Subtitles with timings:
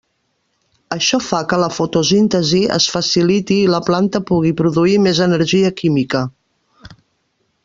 [0.95, 6.27] Això fa que la fotosíntesi es faciliti i la planta pugui produir més energia química.